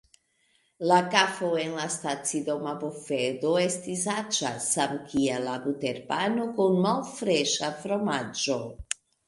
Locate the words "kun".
6.59-6.83